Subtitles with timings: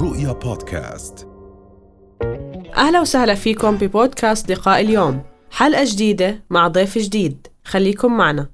[0.00, 1.28] رؤيا بودكاست.
[2.76, 5.22] أهلا وسهلا فيكم ببودكاست لقاء اليوم.
[5.50, 7.46] حلقة جديدة مع ضيف جديد.
[7.64, 8.48] خليكم معنا.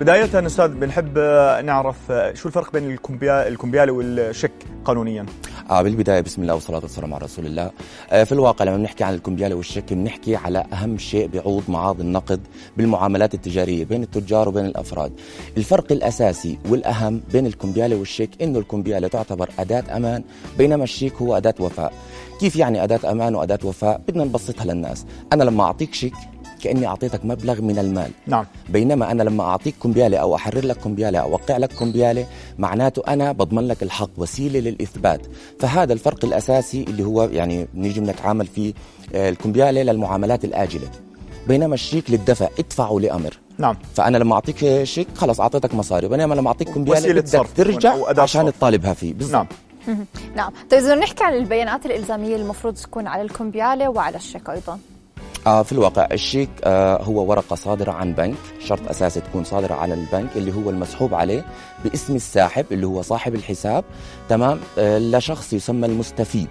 [0.00, 1.18] بداية أستاذ بنحب
[1.64, 1.96] نعرف
[2.34, 4.52] شو الفرق بين الكمبيا- الكمبيالة والشك
[4.84, 5.26] قانونيا؟
[5.70, 7.70] آه بالبداية بسم الله والصلاة والسلام على رسول الله.
[8.10, 12.40] آه في الواقع لما بنحكي عن الكمبيالة والشك بنحكي على أهم شيء بيعوض معاض النقد
[12.76, 15.12] بالمعاملات التجارية بين التجار وبين الأفراد.
[15.56, 20.24] الفرق الأساسي والأهم بين الكمبيالة والشيك إنه الكمبيالة تعتبر أداة أمان
[20.58, 21.92] بينما الشيك هو أداة وفاء.
[22.40, 25.06] كيف يعني أداة أمان وأداة وفاء؟ بدنا نبسطها للناس.
[25.32, 26.14] أنا لما أعطيك شيك
[26.66, 28.10] كأني أعطيتك مبلغ من المال.
[28.26, 28.44] نعم.
[28.68, 32.26] بينما أنا لما أعطيك كمبياله أو أحرر لك كمبياله أو أوقع لك كمبياله
[32.58, 35.20] معناته أنا بضمن لك الحق وسيلة للإثبات.
[35.60, 38.72] فهذا الفرق الأساسي اللي هو يعني نيجي بنتعامل فيه
[39.14, 40.88] آه، الكمبياله للمعاملات الآجلة.
[41.48, 43.38] بينما الشيك للدفع ادفعوا لأمر.
[43.58, 43.76] نعم.
[43.94, 46.08] فأنا لما أعطيك شيك خلص أعطيتك مصاري.
[46.08, 48.52] بينما لما أعطيك كمبياله وسيلة بدك صرف ترجع عشان.
[48.52, 49.14] تطالبها فيه.
[49.14, 49.46] بالضبط
[49.86, 50.06] نعم.
[50.36, 50.52] نعم.
[50.70, 54.72] طيب إذا نحكي عن البيانات الإلزامية اللي المفروض تكون على الكمبيالة وعلى الشيك أيضا.
[54.72, 54.95] آه
[55.46, 60.36] في الواقع الشيك آه هو ورقة صادرة عن بنك شرط أساسي تكون صادرة عن البنك
[60.36, 61.44] اللي هو المسحوب عليه
[61.84, 63.84] باسم الساحب اللي هو صاحب الحساب
[64.28, 66.48] تمام؟ آه لشخص يسمى المستفيد.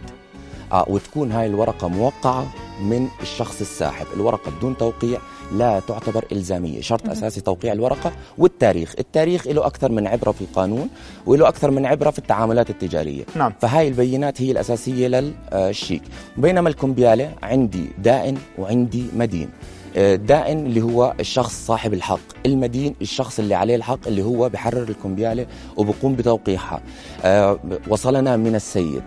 [0.72, 2.46] آه وتكون هاي الورقة موقعة
[2.82, 4.06] من الشخص الساحب.
[4.16, 5.20] الورقة بدون توقيع
[5.54, 8.94] لا تعتبر إلزامية شرط أساسي توقيع الورقة والتاريخ.
[9.00, 10.90] التاريخ له أكثر من عبرة في القانون
[11.26, 13.24] وله أكثر من عبرة في التعاملات التجارية.
[13.36, 13.54] نعم.
[13.62, 16.02] فهاي البينات هي الأساسية للشيك.
[16.38, 19.50] بينما الكمبيالة عندي دائن وعندي مدين.
[19.96, 25.46] الدائن اللي هو الشخص صاحب الحق المدين الشخص اللي عليه الحق اللي هو بحرر الكمبيالة
[25.78, 26.82] وبقوم بتوقيعها.
[27.24, 29.04] آه، وصلنا من السيد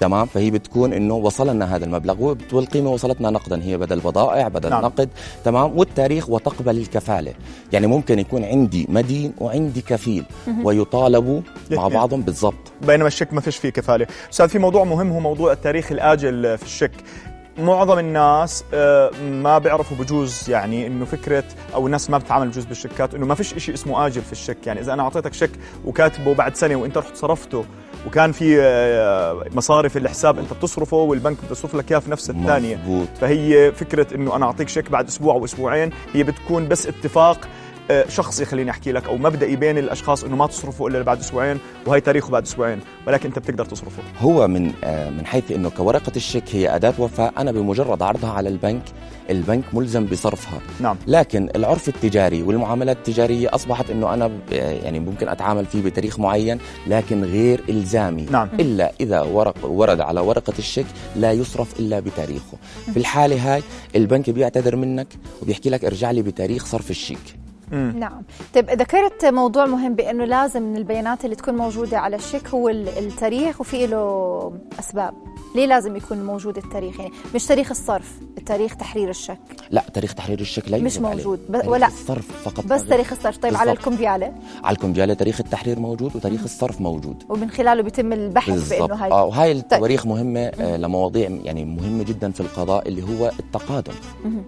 [0.00, 4.82] تمام؟ فهي بتكون إنه وصلنا هذا المبلغ والقيمه وصلتنا نقدا هي بدل بضائع بدل نعم.
[4.84, 5.08] نقد
[5.44, 7.32] تمام؟ والتاريخ وتقبل الكفالة.
[7.72, 10.24] يعني ممكن يكون عندي مدين وعندي كفيل
[10.64, 11.88] ويطالبوا مع.
[11.88, 12.72] بعضهم بالضبط.
[12.86, 14.06] بينما الشك ما فيش فيه كفالة.
[14.32, 16.92] أستاذ في موضوع مهم هو موضوع التاريخ الآجل في الشك.
[17.58, 23.14] معظم الناس آه، ما بيعرفوا بجوز يعني إنه فكرة أو الناس ما بتتعامل بجوز بالشيكات
[23.14, 24.66] إنه ما فيش شيء اسمه آجل في الشك.
[24.66, 25.50] يعني إذا أنا أعطيتك شك
[25.84, 27.64] وكاتبه بعد سنة وأنت رحت صرفته
[28.06, 32.30] وكان في آه، مصاري في الحساب أنت بتصرفه والبنك بده يصرف لك إياه في نفس
[32.30, 32.76] الثانية.
[33.20, 37.48] فهي فكرة إنه أنا أعطيك شيك بعد أسبوع أو أسبوعين هي بتكون بس اتفاق
[38.08, 42.00] شخصي خليني أحكي لك أو مبدئي بين الأشخاص إنه ما تصرفوا إلا بعد أسبوعين وهي
[42.00, 44.02] تاريخه بعد أسبوعين ولكن أنت بتقدر تصرفه.
[44.20, 48.48] هو من آه، من حيث إنه كورقة الشيك هي أداة وفاء أنا بمجرد عرضها على
[48.48, 48.82] البنك
[49.30, 50.60] البنك ملزم بصرفها.
[50.80, 50.96] نعم.
[51.06, 56.58] لكن العرف التجاري والمعاملات التجارية أصبحت إنه أنا ب- يعني ممكن أتعامل فيه بتاريخ معين
[56.86, 58.22] لكن غير إلزامي.
[58.30, 58.48] نعم.
[58.60, 60.86] إلا إذا ورق ورد على ورقة الشيك
[61.16, 62.58] لا يصرف إلا بتاريخه.
[62.92, 63.62] في الحالة هاي
[63.96, 65.06] البنك بيعتذر منك
[65.42, 67.41] وبيحكي لك ارجع لي بتاريخ صرف الشيك.
[67.72, 67.94] مم.
[67.98, 68.22] نعم.
[68.54, 72.88] طيب ذكرت موضوع مهم بأنه لازم من البيانات اللي تكون موجودة على الشيك هو ال-
[72.98, 75.14] التاريخ وفي له أسباب.
[75.54, 78.12] ليه لازم يكون موجود التاريخ؟ يعني مش تاريخ الصرف
[78.46, 79.38] تاريخ تحرير الشك
[79.70, 80.98] لا تاريخ تحرير الشيك لا مش.
[80.98, 81.38] موجود.
[81.48, 83.12] ب- تاريخ ولا- الصرف فقط بس تاريخ.
[83.12, 83.36] الصرف.
[83.36, 83.86] طيب على بالضبط.
[83.88, 84.32] الكمبيالة.
[84.64, 87.22] على الكمبيالة تاريخ التحرير موجود وتاريخ الصرف موجود.
[87.28, 88.82] ومن خلاله بيتم البحث بالضبط.
[88.82, 89.10] بأنه هاي.
[89.12, 93.92] آه وهاي التواريخ مهمة آه لمواضيع يعني مهمة جدا في القضاء اللي هو التقادم.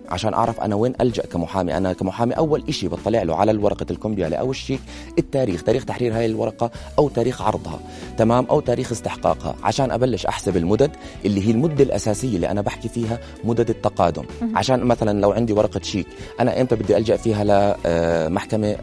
[0.09, 1.77] عشان أعرف أنا وين ألجأ كمحامي.
[1.77, 4.81] أنا كمحامي أول شيء بطلع له على ورقه الكمبياله أو الشيك
[5.19, 7.81] التاريخ تاريخ تحرير هاي الورقة أو تاريخ عرضها
[8.19, 10.91] تمام؟ أو تاريخ استحقاقها عشان أبلش أحسب المدد
[11.25, 14.25] اللي هي المدة الأساسية اللي أنا بحكي فيها مدد التقادم.
[14.55, 16.07] عشان مثلا لو عندي ورقة شيك
[16.41, 18.77] أنا إمتى بدي ألجأ فيها لمحكمه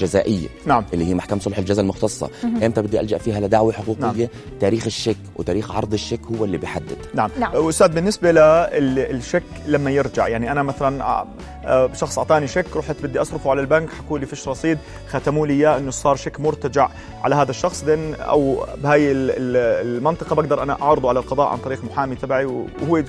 [0.00, 0.84] جزائية؟ نعم.
[0.92, 2.30] اللي هي محكمة صلح الجزاء المختصة.
[2.44, 4.58] إمتى بدي ألجأ فيها لدعوة حقوقية؟ نعم.
[4.60, 6.96] تاريخ الشيك وتاريخ عرض الشيك هو اللي بيحدد.
[7.14, 7.68] نعم, نعم.
[7.68, 8.32] أستاذ بالنسبة
[8.78, 11.26] للشك لما يرجع يعني أنا مثلا آه،
[11.59, 11.59] آه،
[11.94, 14.78] شخص أعطاني شك رحت بدي أصرفه على البنك حكوا لي فيش رصيد
[15.08, 16.88] ختموا لي إياه إنه صار شك مرتجع
[17.24, 17.84] على هذا الشخص.
[17.84, 22.44] دن أو بهاي ال- ال- المنطقة بقدر أنا أعرضه على القضاء عن طريق محامي تبعي
[22.44, 23.02] وهو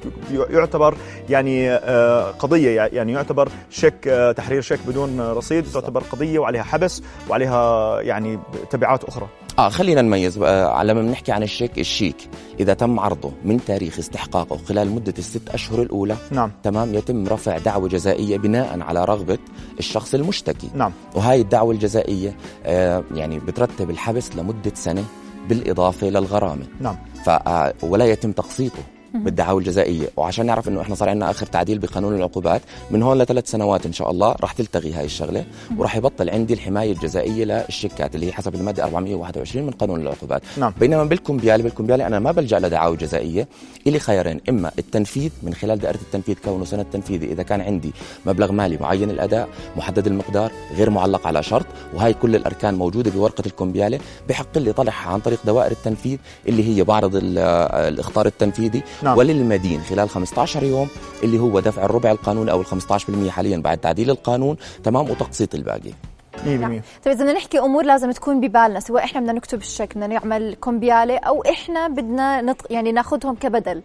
[0.50, 0.96] يعتبر
[1.30, 7.04] يعني آه، قضية يعني يعتبر شك آه، تحرير شك بدون رصيد تعتبر قضية وعليها حبس
[7.30, 8.40] وعليها يعني
[8.70, 9.28] تبعات أخرى.
[9.62, 10.38] آه خلينا نميز.
[10.38, 12.30] آه لما بنحكي عن الشيك الشيك
[12.60, 16.52] إذا تم عرضه من تاريخ استحقاقه خلال مدة الست أشهر الأولى نعم.
[16.64, 19.38] تمام يتم رفع دعوة جزائية بناء على رغبة
[19.80, 20.70] الشخص المشتكي.
[20.76, 20.92] نعم.
[21.16, 25.04] وهاي الدعوة الجزائية آه يعني بترتب الحبس لمدة سنة
[25.50, 26.66] بالإضافة للغرامة.
[26.80, 26.96] نعم.
[27.26, 28.84] ف آه، ولا يتم تقسيطه.
[29.14, 30.08] بالدعاوى الجزائية.
[30.18, 32.62] وعشان نعرف إنه إحنا صار عندنا آخر تعديل بقانون العقوبات
[32.92, 35.46] من هون لثلاث سنوات إن شاء الله راح تلتغي هاي الشغلة
[35.78, 40.42] وراح يبطل عندي الحماية الجزائية للشيكات اللي هي حسب المادة 421 من قانون العقوبات.
[40.58, 40.74] نعم.
[40.80, 43.48] بينما بالكمبيالي بالكمبيالي أنا ما بلجأ لدعاوى جزائية
[43.88, 44.42] إلي خيارين.
[44.50, 47.92] إما التنفيذ من خلال دائرة التنفيذ كونه سند تنفيذي إذا كان عندي
[48.26, 53.44] مبلغ مالي معين الأداء محدد المقدار غير معلق على شرط وهي كل الأركان موجودة بورقة
[53.46, 54.00] الكمبيالي
[54.30, 56.18] بحق لي طرحها عن طريق دوائر التنفيذ
[56.48, 59.18] اللي هي بعرض الإخطار التنفيذي نعم.
[59.18, 60.88] وللمدين خلال 15 يوم
[61.24, 65.92] اللي هو دفع الربع القانوني أو ال 15% حاليا بعد تعديل القانون تمام وتقسيط الباقي.
[66.38, 70.08] 100% طيب إذا بدنا نحكي أمور لازم تكون ببالنا سواء إحنا بدنا نكتب الشيك بدنا
[70.08, 72.72] نعمل كومبيالي أو إحنا بدنا نط...
[72.72, 73.82] يعني ناخذهم كبدل.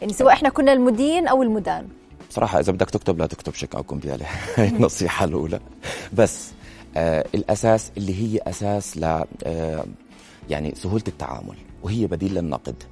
[0.00, 1.88] يعني سواء إحنا كنا المدين أو المدان.
[2.30, 4.24] بصراحه إذا بدك تكتب لا تكتب شيك أو كومبيالي
[4.56, 5.60] هي النصيحة الأولى.
[6.12, 6.50] بس
[6.96, 9.04] آه الأساس اللي هي أساس ل
[9.44, 9.84] آه
[10.50, 12.82] يعني سهولة التعامل وهي بديل للنقد.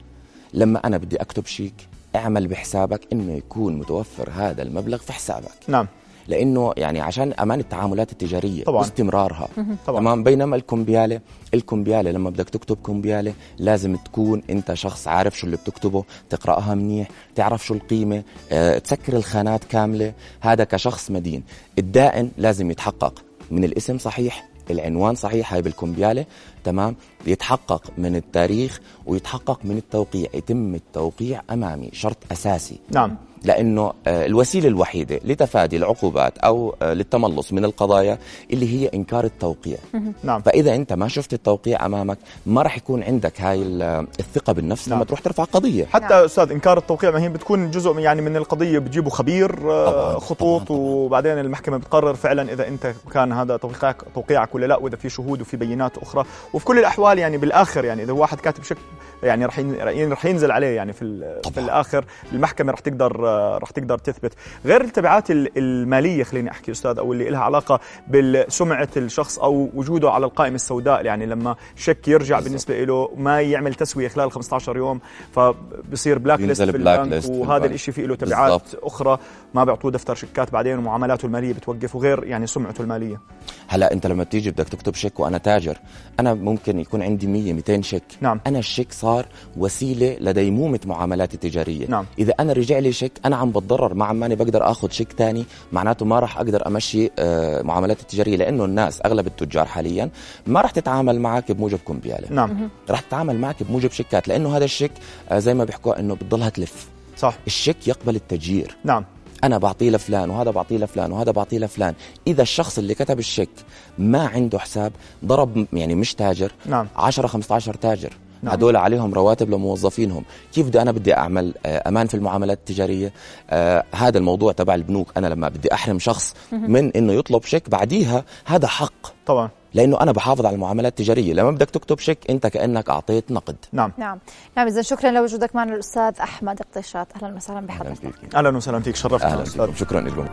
[0.54, 1.74] لما أنا بدي أكتب شيك
[2.16, 5.50] أعمل بحسابك إنه يكون متوفر هذا المبلغ في حسابك.
[5.68, 5.86] نعم.
[6.28, 8.80] لأنه يعني عشان أمان التعاملات التجارية طبعاً.
[8.80, 9.48] واستمرارها
[9.86, 10.00] طبعاً.
[10.00, 11.20] تمام؟ بينما الكمبيالة
[11.54, 17.08] الكمبيالة لما بدك تكتب كمبيالة لازم تكون أنت شخص عارف شو اللي بتكتبه تقرأها منيح
[17.34, 18.22] تعرف شو القيمة
[18.52, 20.12] آه تسكر الخانات كاملة.
[20.40, 21.42] هذا كشخص مدين.
[21.78, 23.22] الدائن لازم يتحقق.
[23.50, 26.24] من الاسم صحيح العنوان صحيح هاي بالكمبيالة.
[26.64, 30.28] تمام؟ يتحقق من التاريخ ويتحقق من التوقيع.
[30.34, 32.78] يتم التوقيع أمامي شرط أساسي.
[32.90, 33.16] نعم.
[33.44, 38.18] لأنه آه، الوسيلة الوحيدة لتفادي العقوبات أو آه، للتملص من القضايا
[38.52, 39.76] اللي هي إنكار التوقيع
[40.22, 44.88] نعم فإذا أنت ما شفت التوقيع أمامك ما راح يكون عندك هاي ال- الثقة بالنفس
[44.88, 44.96] نعم.
[44.98, 46.24] لما تروح ترفع قضية حتى نعم.
[46.24, 50.18] أستاذ إنكار التوقيع ما هي بتكون جزء من- يعني من القضية بتجيبوا خبير آه، طبعاً،
[50.18, 50.80] خطوط طبعاً، طبعاً.
[50.80, 55.40] وبعدين المحكمة بتقرر فعلا إذا أنت كان هذا توقيعك توقيعك ولا لا وإذا في شهود
[55.40, 58.76] وفي بينات أخرى وفي كل الأحوال يعني بالآخر يعني إذا واحد كاتب شك
[59.22, 60.98] يعني رح ين- رح ينزل عليه يعني في
[61.44, 61.64] في طبعاً.
[61.64, 63.27] الآخر المحكمة رح تقدر
[63.62, 64.32] رح تقدر تثبت
[64.64, 67.80] غير التبعات ال- المالية خليني أحكي أستاذ أو اللي لها علاقة
[68.10, 72.44] بسمعه الشخص أو وجوده على القائمه السوداء يعني لما شك يرجع بالضبط.
[72.48, 75.00] بالنسبة له ما يعمل تسوية خلال 15 يوم
[75.32, 77.66] فبصير black list في البنك list في وهذا.
[77.66, 78.84] الشيء فيه له تبعات بالضبط.
[78.84, 79.18] أخرى
[79.54, 83.20] ما بيعطوه دفتر شيكات بعدين ومعاملاته المالية بتوقف وغير يعني سمعته المالية
[83.68, 85.78] هلا أنت لما بتيجي بدك تكتب شيك وأنا تاجر
[86.20, 88.40] أنا ممكن يكون عندي 100 200 شيك نعم.
[88.46, 89.26] أنا الشيك صار
[89.56, 92.06] وسيلة لديمومة معاملاتي التجارية نعم.
[92.18, 96.06] إذا أنا رجع لي شيك أنا عم بتضرر ما عماني بقدر آخذ شيك ثاني معناته
[96.06, 100.10] ما راح أقدر أمشي آه، معاملاتي التجارية لأنه الناس أغلب التجار حاليا
[100.46, 102.68] ما راح تتعامل معك بموجب كومبياله نعم.
[102.90, 104.92] راح تتعامل معك بموجب شيكات لأنه هذا الشيك
[105.28, 106.88] آه، زي ما بيحكوا إنه بتضلها تلف.
[107.16, 107.34] صح.
[107.46, 109.04] الشيك يقبل التجيير نعم.
[109.44, 111.94] أنا بعطيه لفلان وهذا بعطيه لفلان وهذا بعطيه لفلان.
[112.26, 113.50] إذا الشخص اللي كتب الشيك
[113.98, 114.92] ما عنده حساب
[115.24, 116.86] ضرب يعني مش تاجر نعم.
[116.96, 118.12] 10 15 تاجر.
[118.42, 118.52] نعم.
[118.52, 120.24] هدول عليهم رواتب لموظفينهم.
[120.52, 123.12] كيف بدي أنا بدي أعمل آه، أمان في المعاملات التجارية؟
[123.50, 125.12] آه هذا الموضوع تبع البنوك.
[125.16, 129.06] أنا لما بدي أحرم شخص من إنه يطلب شيك بعديها هذا حق.
[129.26, 129.48] طبعا.
[129.74, 131.32] لأنه أنا بحافظ على المعاملات التجارية.
[131.32, 133.56] لما بدك تكتب شيك أنت كأنك أعطيت نقد.
[133.72, 133.92] نعم.
[133.98, 134.18] نعم.
[134.56, 137.08] نعم إذا شكرا لوجودك معنا الأستاذ أحمد قطيشات.
[137.22, 138.34] أهلا وسهلا بحضرتك.
[138.34, 138.96] أهلا وسهلا فيك.
[138.96, 139.76] شرفتنا أهلا أستاذ فيكم.
[139.76, 140.26] شكرا لكم.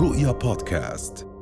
[0.00, 1.33] رؤيا بودكاست.